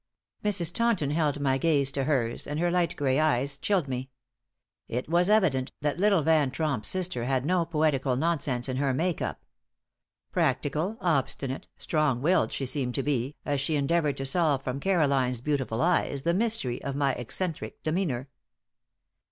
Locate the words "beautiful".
15.39-15.81